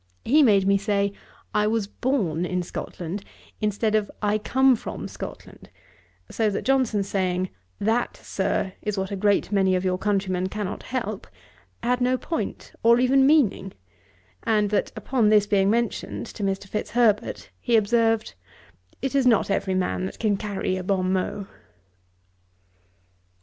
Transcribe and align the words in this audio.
He 0.25 0.41
made 0.41 0.65
me 0.65 0.79
say, 0.79 1.13
'I 1.53 1.67
was 1.67 1.85
born 1.85 2.43
in 2.43 2.63
Scotland,' 2.63 3.23
instead 3.61 3.93
of 3.93 4.09
'I 4.23 4.39
come 4.39 4.75
from 4.75 5.07
Scotland;' 5.07 5.69
so 6.31 6.49
that 6.49 6.63
Johnson 6.65 7.03
saying, 7.03 7.51
'That, 7.77 8.17
Sir, 8.17 8.73
is 8.81 8.97
what 8.97 9.11
a 9.11 9.15
great 9.15 9.51
many 9.51 9.75
of 9.75 9.85
your 9.85 9.99
countrymen 9.99 10.49
cannot 10.49 10.81
help,' 10.81 11.27
had 11.83 12.01
no 12.01 12.17
point, 12.17 12.73
or 12.81 12.99
even 12.99 13.27
meaning: 13.27 13.73
and 14.41 14.71
that 14.71 14.91
upon 14.95 15.29
this 15.29 15.45
being 15.45 15.69
mentioned 15.69 16.25
to 16.25 16.41
Mr. 16.41 16.67
Fitzherbert, 16.67 17.51
he 17.59 17.75
observed, 17.75 18.33
'It 19.03 19.13
is 19.13 19.27
not 19.27 19.51
every 19.51 19.75
man 19.75 20.07
that 20.07 20.17
can 20.17 20.35
carry 20.35 20.77
a 20.77 20.83
bon 20.83 21.13
mot.' 21.13 21.45